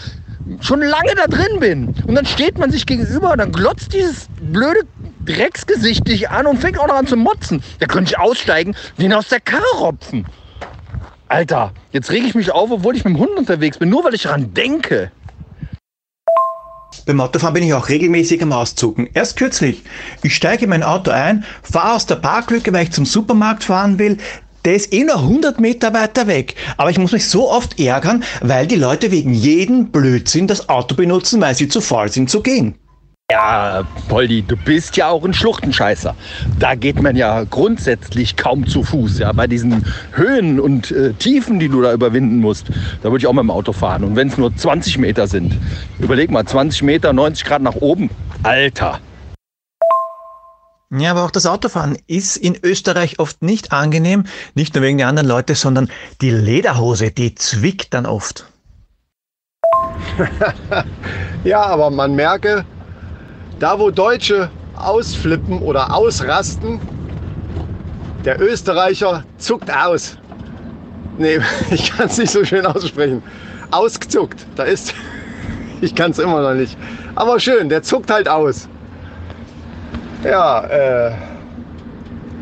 schon 0.60 0.80
lange 0.80 1.14
da 1.16 1.26
drin 1.26 1.60
bin. 1.60 1.94
Und 2.06 2.14
dann 2.14 2.26
steht 2.26 2.58
man 2.58 2.70
sich 2.70 2.86
gegenüber 2.86 3.32
und 3.32 3.38
dann 3.38 3.52
glotzt 3.52 3.92
dieses 3.92 4.28
blöde 4.40 4.80
Drecksgesicht 5.24 6.06
dich 6.06 6.30
an 6.30 6.46
und 6.46 6.58
fängt 6.58 6.78
auch 6.78 6.86
noch 6.86 6.96
an 6.96 7.06
zu 7.06 7.16
motzen. 7.16 7.62
Da 7.78 7.86
könnte 7.86 8.12
ich 8.12 8.18
aussteigen, 8.18 8.74
den 8.98 9.12
aus 9.12 9.28
der 9.28 9.40
Karre 9.40 9.64
ropfen. 9.78 10.26
Alter, 11.28 11.72
jetzt 11.92 12.10
rege 12.10 12.26
ich 12.26 12.34
mich 12.34 12.52
auf, 12.52 12.70
obwohl 12.70 12.96
ich 12.96 13.04
mit 13.04 13.14
dem 13.14 13.18
Hund 13.18 13.36
unterwegs 13.36 13.78
bin, 13.78 13.88
nur 13.88 14.04
weil 14.04 14.14
ich 14.14 14.22
daran 14.22 14.52
denke. 14.54 15.10
Beim 17.06 17.20
Autofahren 17.20 17.54
bin 17.54 17.64
ich 17.64 17.74
auch 17.74 17.88
regelmäßig 17.88 18.42
am 18.42 18.52
Auszucken. 18.52 19.08
Erst 19.12 19.36
kürzlich. 19.36 19.82
Ich 20.22 20.34
steige 20.34 20.64
in 20.64 20.70
mein 20.70 20.82
Auto 20.82 21.10
ein, 21.10 21.44
fahre 21.62 21.94
aus 21.94 22.06
der 22.06 22.16
Parklücke, 22.16 22.72
weil 22.72 22.84
ich 22.84 22.92
zum 22.92 23.04
Supermarkt 23.04 23.64
fahren 23.64 23.98
will. 23.98 24.16
Der 24.64 24.76
ist 24.76 24.94
eh 24.94 25.04
nur 25.04 25.16
100 25.16 25.60
Meter 25.60 25.92
weiter 25.92 26.26
weg. 26.26 26.54
Aber 26.78 26.90
ich 26.90 26.98
muss 26.98 27.12
mich 27.12 27.28
so 27.28 27.50
oft 27.50 27.78
ärgern, 27.78 28.24
weil 28.40 28.66
die 28.66 28.76
Leute 28.76 29.10
wegen 29.10 29.34
jedem 29.34 29.90
Blödsinn 29.90 30.46
das 30.46 30.70
Auto 30.70 30.94
benutzen, 30.94 31.40
weil 31.42 31.54
sie 31.54 31.68
zu 31.68 31.82
faul 31.82 32.08
sind 32.08 32.30
zu 32.30 32.40
gehen. 32.40 32.74
Ja, 33.30 33.84
Poldi, 34.08 34.42
du 34.42 34.56
bist 34.56 34.96
ja 34.96 35.08
auch 35.08 35.24
ein 35.24 35.34
Schluchtenscheißer. 35.34 36.14
Da 36.58 36.74
geht 36.74 37.02
man 37.02 37.14
ja 37.16 37.44
grundsätzlich 37.44 38.36
kaum 38.36 38.66
zu 38.66 38.82
Fuß. 38.82 39.18
Ja, 39.18 39.32
bei 39.32 39.46
diesen 39.46 39.84
Höhen 40.12 40.58
und 40.60 40.90
äh, 40.90 41.12
Tiefen, 41.12 41.58
die 41.58 41.68
du 41.68 41.82
da 41.82 41.92
überwinden 41.92 42.38
musst, 42.38 42.68
da 43.02 43.10
würde 43.10 43.18
ich 43.18 43.26
auch 43.26 43.32
mit 43.32 43.42
dem 43.42 43.50
Auto 43.50 43.72
fahren. 43.72 44.04
Und 44.04 44.16
wenn 44.16 44.28
es 44.28 44.38
nur 44.38 44.54
20 44.54 44.96
Meter 44.98 45.26
sind, 45.26 45.58
überleg 45.98 46.30
mal, 46.30 46.44
20 46.44 46.82
Meter, 46.82 47.12
90 47.12 47.44
Grad 47.44 47.62
nach 47.62 47.76
oben. 47.76 48.08
Alter. 48.42 49.00
Ja, 50.90 51.10
aber 51.10 51.24
auch 51.24 51.30
das 51.30 51.46
Autofahren 51.46 51.98
ist 52.06 52.36
in 52.36 52.56
Österreich 52.62 53.18
oft 53.18 53.42
nicht 53.42 53.72
angenehm, 53.72 54.24
nicht 54.54 54.74
nur 54.74 54.84
wegen 54.84 54.98
der 54.98 55.08
anderen 55.08 55.28
Leute, 55.28 55.54
sondern 55.54 55.90
die 56.20 56.30
Lederhose, 56.30 57.10
die 57.10 57.34
zwickt 57.34 57.94
dann 57.94 58.06
oft. 58.06 58.46
Ja, 61.44 61.60
aber 61.60 61.90
man 61.90 62.14
merke, 62.14 62.64
da 63.58 63.78
wo 63.78 63.90
Deutsche 63.90 64.50
ausflippen 64.76 65.58
oder 65.58 65.94
ausrasten, 65.94 66.80
der 68.24 68.40
Österreicher 68.40 69.24
zuckt 69.36 69.70
aus. 69.70 70.16
Nee, 71.18 71.38
ich 71.70 71.92
kann 71.92 72.06
es 72.06 72.16
nicht 72.16 72.30
so 72.30 72.44
schön 72.44 72.64
aussprechen. 72.64 73.22
Ausgezuckt. 73.70 74.46
Da 74.56 74.64
ist. 74.64 74.94
Ich 75.80 75.94
kann 75.94 76.12
es 76.12 76.18
immer 76.18 76.40
noch 76.40 76.54
nicht. 76.54 76.78
Aber 77.14 77.38
schön, 77.38 77.68
der 77.68 77.82
zuckt 77.82 78.10
halt 78.10 78.26
aus. 78.26 78.68
Ja, 80.24 80.64
äh. 80.64 81.12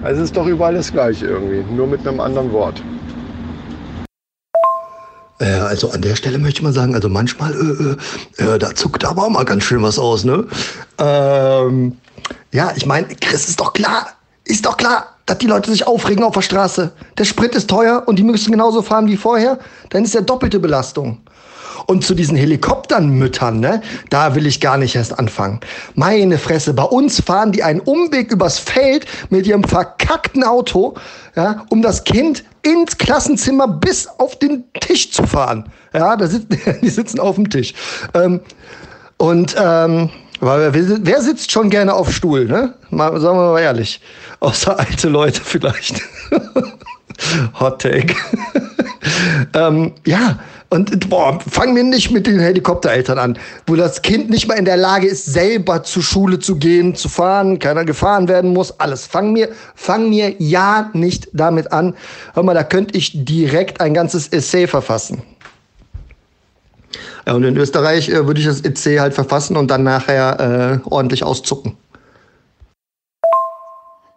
Es 0.04 0.18
ist 0.18 0.36
doch 0.36 0.46
überall 0.46 0.74
das 0.74 0.90
gleiche 0.90 1.26
irgendwie, 1.26 1.62
nur 1.72 1.86
mit 1.86 2.06
einem 2.06 2.18
anderen 2.20 2.52
Wort. 2.52 2.82
Äh, 5.38 5.44
also 5.44 5.90
an 5.90 6.02
der 6.02 6.16
Stelle 6.16 6.38
möchte 6.38 6.58
ich 6.58 6.62
mal 6.62 6.72
sagen, 6.72 6.94
also 6.94 7.08
manchmal, 7.08 7.52
äh, 8.38 8.42
äh, 8.42 8.58
da 8.58 8.74
zuckt 8.74 9.04
aber 9.04 9.24
auch 9.24 9.30
mal 9.30 9.44
ganz 9.44 9.64
schön 9.64 9.82
was 9.82 9.98
aus, 9.98 10.24
ne? 10.24 10.46
Ähm, 10.98 11.96
ja, 12.52 12.72
ich 12.74 12.86
meine, 12.86 13.08
Chris, 13.20 13.48
ist 13.48 13.60
doch 13.60 13.72
klar, 13.72 14.08
ist 14.44 14.66
doch 14.66 14.76
klar, 14.76 15.16
dass 15.26 15.38
die 15.38 15.46
Leute 15.46 15.70
sich 15.70 15.86
aufregen 15.86 16.24
auf 16.24 16.34
der 16.34 16.42
Straße. 16.42 16.92
Der 17.18 17.24
Sprit 17.24 17.54
ist 17.54 17.70
teuer 17.70 18.02
und 18.06 18.18
die 18.18 18.24
müssen 18.24 18.50
genauso 18.50 18.82
fahren 18.82 19.06
wie 19.06 19.16
vorher. 19.16 19.58
Dann 19.90 20.04
ist 20.04 20.14
ja 20.14 20.20
doppelte 20.20 20.58
Belastung. 20.58 21.20
Und 21.86 22.04
zu 22.04 22.14
diesen 22.14 22.36
Helikopternmüttern, 22.36 23.60
ne, 23.60 23.82
da 24.10 24.34
will 24.34 24.46
ich 24.46 24.60
gar 24.60 24.76
nicht 24.76 24.94
erst 24.94 25.18
anfangen. 25.18 25.60
Meine 25.94 26.38
Fresse, 26.38 26.74
bei 26.74 26.84
uns 26.84 27.20
fahren 27.20 27.52
die 27.52 27.62
einen 27.62 27.80
Umweg 27.80 28.30
übers 28.30 28.58
Feld 28.58 29.06
mit 29.30 29.46
ihrem 29.46 29.64
verkackten 29.64 30.44
Auto, 30.44 30.94
ja, 31.36 31.64
um 31.70 31.82
das 31.82 32.04
Kind 32.04 32.44
ins 32.62 32.96
Klassenzimmer 32.98 33.68
bis 33.68 34.06
auf 34.18 34.38
den 34.38 34.64
Tisch 34.80 35.10
zu 35.10 35.26
fahren. 35.26 35.70
Ja, 35.92 36.16
da 36.16 36.26
sitzen, 36.26 36.58
die 36.82 36.90
sitzen 36.90 37.20
auf 37.20 37.36
dem 37.36 37.50
Tisch. 37.50 37.74
Ähm, 38.14 38.40
und 39.16 39.54
ähm, 39.58 40.10
weil 40.40 40.74
wer, 40.74 40.98
wer 41.02 41.22
sitzt 41.22 41.52
schon 41.52 41.70
gerne 41.70 41.94
auf 41.94 42.12
Stuhl, 42.12 42.46
ne? 42.46 42.74
Mal, 42.90 43.20
sagen 43.20 43.38
wir 43.38 43.52
mal 43.52 43.60
ehrlich. 43.60 44.00
Außer 44.40 44.76
alte 44.76 45.08
Leute 45.08 45.40
vielleicht. 45.40 46.02
Hot 47.60 47.80
Take. 47.80 48.16
ähm, 49.54 49.92
ja, 50.04 50.40
und 50.72 51.10
boah, 51.10 51.38
fang 51.50 51.74
mir 51.74 51.84
nicht 51.84 52.10
mit 52.10 52.26
den 52.26 52.40
Helikoptereltern 52.40 53.18
an, 53.18 53.38
wo 53.66 53.76
das 53.76 54.00
Kind 54.00 54.30
nicht 54.30 54.48
mal 54.48 54.54
in 54.54 54.64
der 54.64 54.78
Lage 54.78 55.06
ist, 55.06 55.26
selber 55.26 55.82
zur 55.82 56.02
Schule 56.02 56.38
zu 56.38 56.56
gehen, 56.56 56.94
zu 56.94 57.10
fahren, 57.10 57.58
keiner 57.58 57.84
gefahren 57.84 58.26
werden 58.26 58.54
muss, 58.54 58.80
alles. 58.80 59.06
Fang 59.06 59.34
mir, 59.34 59.50
fang 59.74 60.08
mir 60.08 60.34
ja 60.38 60.88
nicht 60.94 61.28
damit 61.34 61.70
an. 61.72 61.94
Hör 62.32 62.42
mal, 62.42 62.54
da 62.54 62.64
könnte 62.64 62.96
ich 62.96 63.12
direkt 63.22 63.82
ein 63.82 63.92
ganzes 63.92 64.28
Essay 64.28 64.66
verfassen. 64.66 65.22
Und 67.26 67.44
in 67.44 67.56
Österreich 67.58 68.08
äh, 68.08 68.26
würde 68.26 68.40
ich 68.40 68.46
das 68.46 68.62
Essay 68.62 68.96
halt 68.96 69.12
verfassen 69.12 69.58
und 69.58 69.70
dann 69.70 69.82
nachher 69.82 70.80
äh, 70.82 70.88
ordentlich 70.88 71.22
auszucken. 71.22 71.76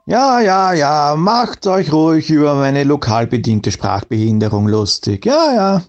Ja, 0.05 0.39
ja, 0.39 0.71
ja, 0.71 1.15
macht 1.17 1.67
euch 1.67 1.91
ruhig 1.91 2.29
über 2.29 2.55
meine 2.55 2.85
lokal 2.85 3.27
bedingte 3.27 3.71
Sprachbehinderung 3.71 4.69
lustig. 4.69 5.25
Ja, 5.25 5.53
ja. 5.53 5.81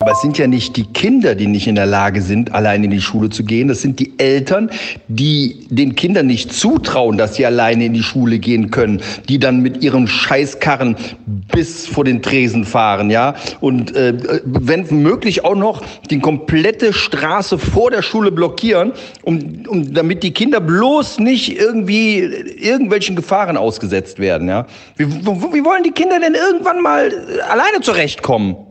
Aber 0.00 0.12
es 0.12 0.20
sind 0.20 0.38
ja 0.38 0.46
nicht 0.46 0.76
die 0.76 0.84
Kinder, 0.84 1.34
die 1.34 1.48
nicht 1.48 1.66
in 1.66 1.74
der 1.74 1.84
Lage 1.84 2.22
sind, 2.22 2.52
allein 2.54 2.84
in 2.84 2.90
die 2.92 3.00
Schule 3.00 3.30
zu 3.30 3.42
gehen. 3.42 3.66
Das 3.66 3.82
sind 3.82 3.98
die 3.98 4.16
Eltern, 4.16 4.70
die 5.08 5.66
den 5.70 5.96
Kindern 5.96 6.28
nicht 6.28 6.52
zutrauen, 6.52 7.18
dass 7.18 7.34
sie 7.34 7.44
alleine 7.44 7.86
in 7.86 7.94
die 7.94 8.04
Schule 8.04 8.38
gehen 8.38 8.70
können, 8.70 9.02
die 9.28 9.40
dann 9.40 9.60
mit 9.60 9.82
ihren 9.82 10.06
Scheißkarren 10.06 10.94
bis 11.26 11.88
vor 11.88 12.04
den 12.04 12.22
Tresen 12.22 12.64
fahren, 12.64 13.10
ja. 13.10 13.34
Und 13.60 13.96
äh, 13.96 14.14
wenn 14.44 14.86
möglich 15.02 15.44
auch 15.44 15.56
noch 15.56 15.82
die 16.10 16.20
komplette 16.20 16.92
Straße 16.92 17.58
vor 17.58 17.90
der 17.90 18.02
Schule 18.02 18.30
blockieren, 18.30 18.92
um, 19.22 19.64
um 19.66 19.92
damit 19.92 20.22
die 20.22 20.32
Kinder 20.32 20.60
bloß 20.60 21.18
nicht 21.18 21.58
irgendwie 21.58 22.18
irgendwelchen 22.20 23.16
Gefahren 23.16 23.56
ausgesetzt 23.56 24.20
werden, 24.20 24.48
ja. 24.48 24.64
Wie, 24.96 25.08
wie 25.08 25.64
wollen 25.64 25.82
die 25.82 25.90
Kinder 25.90 26.20
denn 26.20 26.36
irgendwann 26.36 26.80
mal 26.82 27.10
alleine 27.50 27.80
zurechtkommen? 27.80 28.67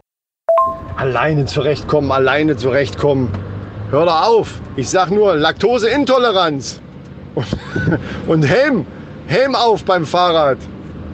Alleine 0.97 1.45
zurechtkommen, 1.45 2.11
alleine 2.11 2.57
zurechtkommen. 2.57 3.29
Hör 3.91 4.05
doch 4.05 4.27
auf. 4.27 4.61
Ich 4.75 4.89
sag 4.89 5.11
nur 5.11 5.35
Laktoseintoleranz. 5.35 6.81
Und, 8.27 8.43
Helm, 8.43 8.85
Helm 9.27 9.55
auf 9.55 9.83
beim 9.85 10.05
Fahrrad. 10.05 10.57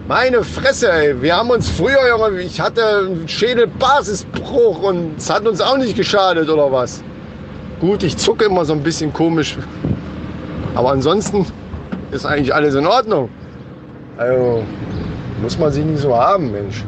Meine 0.08 0.44
Fresse, 0.44 0.92
ey. 0.92 1.22
Wir 1.22 1.36
haben 1.36 1.50
uns 1.50 1.70
früher, 1.70 2.08
Junge, 2.10 2.42
ich 2.42 2.60
hatte 2.60 2.82
einen 2.86 3.28
Schädelbasisbruch 3.28 4.84
und 4.84 5.18
es 5.18 5.30
hat 5.30 5.48
uns 5.48 5.62
auch 5.62 5.78
nicht 5.78 5.96
geschadet, 5.96 6.50
oder 6.50 6.72
was? 6.72 7.02
Gut, 7.80 8.04
ich 8.04 8.18
zucke 8.18 8.46
immer 8.46 8.66
so 8.66 8.74
ein 8.74 8.84
bisschen 8.84 9.14
komisch. 9.14 9.58
Aber 10.76 10.92
ansonsten 10.92 11.46
ist 12.12 12.26
eigentlich 12.26 12.54
alles 12.54 12.76
in 12.76 12.86
Ordnung. 12.86 13.30
Also, 14.18 14.64
muss 15.42 15.58
man 15.58 15.72
sie 15.72 15.84
nicht 15.84 16.02
so 16.02 16.16
haben, 16.16 16.52
Mensch. 16.52 16.84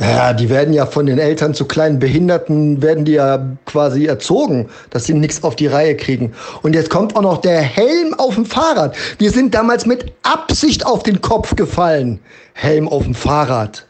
Ja, 0.00 0.32
die 0.32 0.50
werden 0.50 0.74
ja 0.74 0.86
von 0.86 1.06
den 1.06 1.18
Eltern 1.18 1.54
zu 1.54 1.66
kleinen 1.66 2.00
Behinderten, 2.00 2.82
werden 2.82 3.04
die 3.04 3.12
ja 3.12 3.46
quasi 3.64 4.06
erzogen, 4.06 4.68
dass 4.90 5.04
sie 5.04 5.14
nichts 5.14 5.44
auf 5.44 5.54
die 5.54 5.68
Reihe 5.68 5.96
kriegen. 5.96 6.32
Und 6.62 6.74
jetzt 6.74 6.90
kommt 6.90 7.14
auch 7.14 7.22
noch 7.22 7.40
der 7.40 7.60
Helm 7.60 8.12
auf 8.14 8.34
dem 8.34 8.44
Fahrrad. 8.44 8.96
Wir 9.18 9.30
sind 9.30 9.54
damals 9.54 9.86
mit 9.86 10.12
Absicht 10.24 10.84
auf 10.84 11.04
den 11.04 11.20
Kopf 11.20 11.54
gefallen. 11.54 12.18
Helm 12.54 12.88
auf 12.88 13.04
dem 13.04 13.14
Fahrrad. 13.14 13.86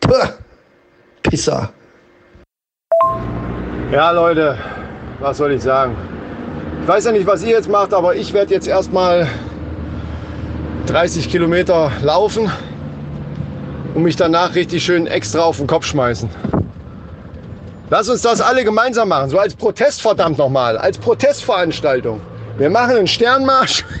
Puh, 0.00 0.14
Pisser. 1.22 1.70
Ja, 3.92 4.12
Leute, 4.12 4.56
was 5.20 5.36
soll 5.36 5.52
ich 5.52 5.62
sagen? 5.62 5.94
Ich 6.80 6.88
weiß 6.88 7.04
ja 7.04 7.12
nicht, 7.12 7.26
was 7.26 7.42
ihr 7.42 7.50
jetzt 7.50 7.68
macht, 7.68 7.92
aber 7.92 8.16
ich 8.16 8.32
werde 8.32 8.54
jetzt 8.54 8.68
erstmal 8.68 9.28
30 10.86 11.28
Kilometer 11.28 11.92
laufen 12.00 12.50
und 13.96 14.02
mich 14.02 14.14
danach 14.14 14.54
richtig 14.54 14.84
schön 14.84 15.06
extra 15.06 15.40
auf 15.40 15.56
den 15.56 15.66
Kopf 15.66 15.86
schmeißen. 15.86 16.28
Lass 17.88 18.10
uns 18.10 18.20
das 18.20 18.42
alle 18.42 18.62
gemeinsam 18.62 19.08
machen, 19.08 19.30
so 19.30 19.38
als 19.38 19.54
Protest 19.54 20.02
verdammt 20.02 20.36
nochmal, 20.36 20.76
als 20.76 20.98
Protestveranstaltung. 20.98 22.20
Wir 22.58 22.68
machen 22.68 22.96
einen 22.96 23.06
Sternmarsch. 23.08 23.84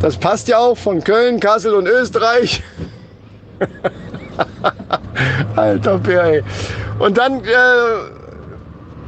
Das 0.00 0.16
passt 0.16 0.46
ja 0.46 0.58
auch 0.58 0.76
von 0.76 1.02
Köln, 1.02 1.40
Kassel 1.40 1.74
und 1.74 1.88
Österreich. 1.88 2.62
Alter 5.56 5.98
Bär. 5.98 6.44
Und 7.00 7.18
dann, 7.18 7.40
äh, 7.40 7.48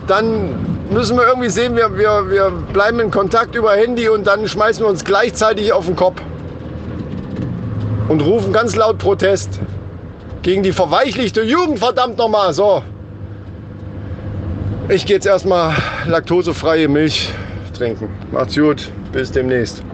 dann 0.08 0.88
müssen 0.90 1.16
wir 1.16 1.28
irgendwie 1.28 1.48
sehen, 1.48 1.76
wir, 1.76 1.96
wir, 1.96 2.28
wir 2.28 2.50
bleiben 2.72 2.98
in 2.98 3.12
Kontakt 3.12 3.54
über 3.54 3.72
Handy 3.72 4.08
und 4.08 4.26
dann 4.26 4.48
schmeißen 4.48 4.84
wir 4.84 4.88
uns 4.88 5.04
gleichzeitig 5.04 5.72
auf 5.72 5.86
den 5.86 5.94
Kopf 5.94 6.20
und 8.10 8.22
rufen 8.22 8.52
ganz 8.52 8.74
laut 8.74 8.98
Protest 8.98 9.60
gegen 10.42 10.64
die 10.64 10.72
verweichlichte 10.72 11.42
Jugend, 11.42 11.78
verdammt 11.78 12.18
nochmal. 12.18 12.52
So. 12.52 12.82
Ich 14.88 15.06
gehe 15.06 15.14
jetzt 15.14 15.26
erstmal 15.26 15.76
laktosefreie 16.06 16.88
Milch 16.88 17.30
trinken. 17.72 18.08
Macht's 18.32 18.56
gut, 18.56 18.90
bis 19.12 19.30
demnächst. 19.30 19.84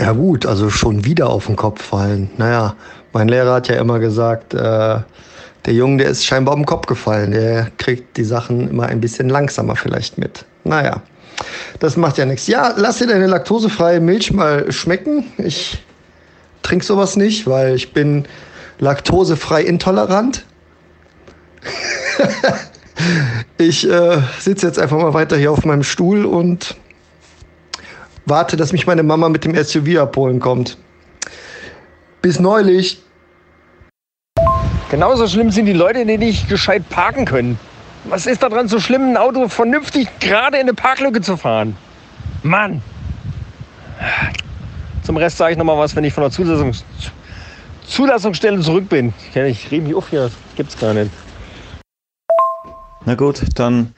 Ja 0.00 0.10
gut, 0.10 0.46
also 0.46 0.68
schon 0.68 1.04
wieder 1.04 1.30
auf 1.30 1.46
den 1.46 1.54
Kopf 1.54 1.80
fallen. 1.80 2.28
Naja, 2.36 2.74
mein 3.12 3.28
Lehrer 3.28 3.54
hat 3.54 3.68
ja 3.68 3.76
immer 3.76 4.00
gesagt, 4.00 4.52
äh, 4.52 4.58
der 4.58 5.72
Junge, 5.72 5.98
der 5.98 6.08
ist 6.08 6.26
scheinbar 6.26 6.54
auf 6.54 6.58
den 6.58 6.66
Kopf 6.66 6.86
gefallen. 6.86 7.30
Der 7.30 7.70
kriegt 7.78 8.16
die 8.16 8.24
Sachen 8.24 8.68
immer 8.68 8.86
ein 8.86 9.00
bisschen 9.00 9.28
langsamer 9.28 9.76
vielleicht 9.76 10.18
mit. 10.18 10.44
Naja, 10.64 11.00
das 11.80 11.96
macht 11.96 12.18
ja 12.18 12.24
nichts. 12.24 12.46
Ja, 12.46 12.74
lass 12.76 12.98
dir 12.98 13.06
deine 13.06 13.26
laktosefreie 13.26 14.00
Milch 14.00 14.32
mal 14.32 14.70
schmecken. 14.72 15.32
Ich 15.38 15.78
trinke 16.62 16.84
sowas 16.84 17.16
nicht, 17.16 17.46
weil 17.46 17.74
ich 17.74 17.92
bin 17.92 18.26
laktosefrei 18.78 19.62
intolerant. 19.62 20.44
ich 23.58 23.88
äh, 23.88 24.18
sitze 24.38 24.66
jetzt 24.66 24.78
einfach 24.78 24.98
mal 24.98 25.14
weiter 25.14 25.36
hier 25.36 25.52
auf 25.52 25.64
meinem 25.64 25.82
Stuhl 25.82 26.24
und 26.24 26.76
warte, 28.26 28.56
dass 28.56 28.72
mich 28.72 28.86
meine 28.86 29.02
Mama 29.02 29.28
mit 29.28 29.44
dem 29.44 29.54
SUV 29.54 29.98
abholen 29.98 30.40
kommt. 30.40 30.78
Bis 32.22 32.40
neulich. 32.40 33.02
Genauso 34.90 35.26
schlimm 35.26 35.50
sind 35.50 35.66
die 35.66 35.72
Leute, 35.72 36.06
die 36.06 36.18
nicht 36.18 36.48
gescheit 36.48 36.88
parken 36.88 37.24
können. 37.24 37.58
Was 38.04 38.26
ist 38.26 38.42
daran 38.42 38.68
so 38.68 38.80
schlimm, 38.80 39.10
ein 39.10 39.16
Auto 39.16 39.48
vernünftig 39.48 40.08
gerade 40.20 40.58
in 40.58 40.64
eine 40.64 40.74
Parklücke 40.74 41.22
zu 41.22 41.36
fahren? 41.36 41.76
Mann! 42.42 42.82
Zum 45.02 45.16
Rest 45.16 45.38
sage 45.38 45.52
ich 45.52 45.58
noch 45.58 45.64
mal 45.64 45.78
was, 45.78 45.96
wenn 45.96 46.04
ich 46.04 46.12
von 46.12 46.22
der 46.22 46.30
Zulassungs 46.30 46.84
Zulassungsstelle 47.86 48.60
zurück 48.60 48.88
bin. 48.88 49.12
Ich 49.34 49.70
rede 49.70 49.86
mich 49.86 49.94
auf 49.94 50.08
hier, 50.08 50.22
das 50.22 50.32
gibt's 50.56 50.78
gar 50.78 50.94
nicht. 50.94 51.10
Na 53.04 53.14
gut, 53.14 53.42
dann 53.54 53.94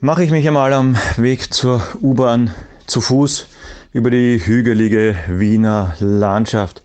mache 0.00 0.22
ich 0.22 0.30
mich 0.30 0.46
einmal 0.46 0.72
am 0.72 0.96
Weg 1.16 1.52
zur 1.52 1.82
U-Bahn 2.00 2.54
zu 2.86 3.00
Fuß 3.00 3.48
über 3.92 4.10
die 4.10 4.40
hügelige 4.44 5.16
Wiener 5.28 5.94
Landschaft. 5.98 6.82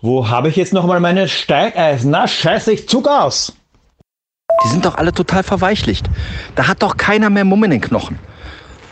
Wo 0.00 0.28
habe 0.28 0.48
ich 0.48 0.56
jetzt 0.56 0.72
noch 0.72 0.86
mal 0.86 1.00
meine 1.00 1.28
Steigeisen? 1.28 2.10
Na, 2.10 2.26
scheiße, 2.26 2.72
ich 2.72 2.88
zug 2.88 3.08
aus! 3.08 3.52
Die 4.64 4.68
sind 4.68 4.84
doch 4.84 4.96
alle 4.96 5.12
total 5.12 5.42
verweichlicht. 5.42 6.08
Da 6.54 6.68
hat 6.68 6.82
doch 6.82 6.96
keiner 6.96 7.30
mehr 7.30 7.44
Mumm 7.44 7.64
in 7.64 7.70
den 7.70 7.80
Knochen. 7.80 8.18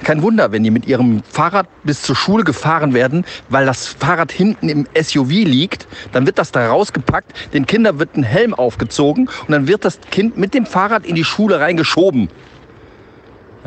Kein 0.02 0.22
Wunder, 0.22 0.50
wenn 0.50 0.64
die 0.64 0.70
mit 0.70 0.86
ihrem 0.86 1.22
Fahrrad 1.22 1.66
bis 1.84 2.00
zur 2.00 2.16
Schule 2.16 2.42
gefahren 2.42 2.94
werden, 2.94 3.26
weil 3.50 3.66
das 3.66 3.86
Fahrrad 3.86 4.32
hinten 4.32 4.70
im 4.70 4.86
SUV 4.98 5.28
liegt. 5.28 5.86
Dann 6.12 6.24
wird 6.24 6.38
das 6.38 6.52
da 6.52 6.68
rausgepackt, 6.68 7.52
den 7.52 7.66
Kindern 7.66 7.98
wird 7.98 8.16
ein 8.16 8.22
Helm 8.22 8.54
aufgezogen 8.54 9.28
und 9.46 9.50
dann 9.50 9.68
wird 9.68 9.84
das 9.84 10.00
Kind 10.10 10.38
mit 10.38 10.54
dem 10.54 10.64
Fahrrad 10.64 11.04
in 11.04 11.16
die 11.16 11.24
Schule 11.24 11.60
reingeschoben. 11.60 12.30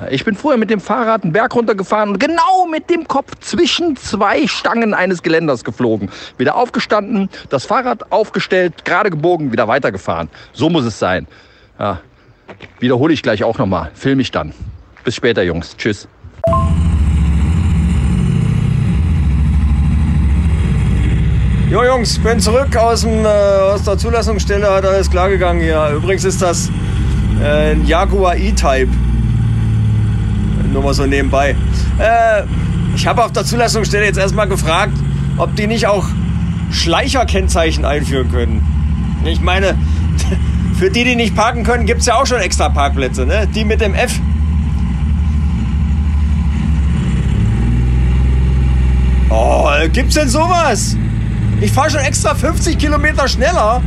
Ich 0.09 0.25
bin 0.25 0.35
früher 0.35 0.57
mit 0.57 0.71
dem 0.71 0.79
Fahrrad 0.79 1.23
einen 1.23 1.33
Berg 1.33 1.53
runtergefahren 1.53 2.09
und 2.09 2.19
genau 2.19 2.65
mit 2.69 2.89
dem 2.89 3.07
Kopf 3.07 3.31
zwischen 3.39 3.95
zwei 3.95 4.47
Stangen 4.47 4.95
eines 4.95 5.21
Geländers 5.21 5.63
geflogen. 5.63 6.09
Wieder 6.39 6.55
aufgestanden, 6.55 7.29
das 7.49 7.65
Fahrrad 7.65 8.11
aufgestellt, 8.11 8.85
gerade 8.85 9.11
gebogen, 9.11 9.51
wieder 9.51 9.67
weitergefahren. 9.67 10.29
So 10.51 10.69
muss 10.69 10.85
es 10.85 10.97
sein. 10.97 11.27
Ja. 11.83 11.99
Wiederhole 12.79 13.13
ich 13.13 13.21
gleich 13.23 13.43
auch 13.43 13.57
nochmal. 13.57 13.91
Film 13.93 14.21
ich 14.21 14.31
dann. 14.31 14.53
Bis 15.03 15.15
später, 15.15 15.43
Jungs. 15.43 15.75
Tschüss. 15.75 16.07
Jo 21.69 21.83
Jungs, 21.83 22.19
bin 22.19 22.39
zurück 22.39 22.73
aus, 22.77 23.01
dem, 23.01 23.25
äh, 23.25 23.27
aus 23.27 23.83
der 23.83 23.97
Zulassungsstelle, 23.97 24.71
hat 24.71 24.85
alles 24.85 25.09
klar 25.09 25.27
gegangen 25.27 25.59
hier. 25.59 25.89
Übrigens 25.93 26.23
ist 26.23 26.41
das 26.41 26.69
äh, 27.41 27.71
ein 27.71 27.85
Jaguar 27.85 28.37
E-Type. 28.37 28.89
Nur 30.71 30.83
mal 30.83 30.93
so 30.93 31.05
nebenbei. 31.05 31.53
Äh, 31.99 32.43
ich 32.95 33.05
habe 33.07 33.25
auf 33.25 33.33
der 33.33 33.43
Zulassungsstelle 33.43 34.05
jetzt 34.05 34.19
erstmal 34.19 34.47
gefragt, 34.47 34.93
ob 35.37 35.53
die 35.57 35.67
nicht 35.67 35.87
auch 35.87 36.05
Schleicherkennzeichen 36.71 37.83
einführen 37.83 38.31
können. 38.31 39.19
Ich 39.25 39.41
meine, 39.41 39.77
für 40.75 40.89
die, 40.89 41.03
die 41.03 41.15
nicht 41.15 41.35
parken 41.35 41.63
können, 41.63 41.85
gibt 41.85 42.01
es 42.01 42.07
ja 42.07 42.15
auch 42.15 42.25
schon 42.25 42.39
extra 42.39 42.69
Parkplätze, 42.69 43.25
ne? 43.25 43.47
Die 43.47 43.65
mit 43.65 43.81
dem 43.81 43.93
F. 43.93 44.19
Oh, 49.29 49.67
gibt's 49.91 50.15
denn 50.15 50.29
sowas? 50.29 50.95
Ich 51.61 51.71
fahre 51.71 51.89
schon 51.89 52.01
extra 52.01 52.35
50 52.35 52.77
Kilometer 52.77 53.27
schneller, 53.27 53.81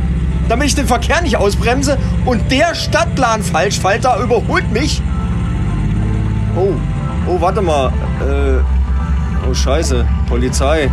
damit 0.49 0.67
ich 0.67 0.75
den 0.75 0.87
Verkehr 0.87 1.21
nicht 1.21 1.37
ausbremse 1.37 1.97
und 2.25 2.51
der 2.51 2.75
Stadtplan-Falschfalter 2.75 4.19
überholt 4.19 4.71
mich. 4.71 5.01
Oh, 6.55 6.73
oh, 7.27 7.39
warte 7.39 7.61
mal. 7.61 7.93
Äh, 8.19 9.47
oh, 9.49 9.53
scheiße. 9.53 10.05
Polizei. 10.27 10.89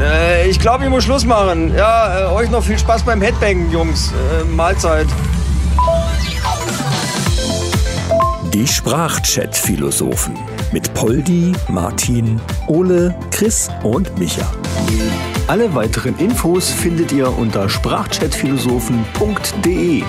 Äh, 0.00 0.48
ich 0.48 0.58
glaube, 0.58 0.84
ich 0.84 0.90
muss 0.90 1.04
Schluss 1.04 1.24
machen. 1.24 1.72
Ja, 1.74 2.20
äh, 2.20 2.24
euch 2.32 2.50
noch 2.50 2.62
viel 2.62 2.78
Spaß 2.78 3.02
beim 3.02 3.22
Headbangen, 3.22 3.70
Jungs. 3.70 4.12
Äh, 4.12 4.44
Mahlzeit. 4.44 5.06
Die 8.52 8.66
Sprachchat-Philosophen 8.66 10.36
mit 10.72 10.92
Poldi, 10.94 11.52
Martin, 11.68 12.40
Ole, 12.66 13.14
Chris 13.30 13.68
und 13.82 14.18
Micha. 14.18 14.50
Alle 15.46 15.74
weiteren 15.74 16.16
Infos 16.18 16.70
findet 16.70 17.12
ihr 17.12 17.30
unter 17.36 17.68
sprachchatphilosophen.de. 17.68 20.02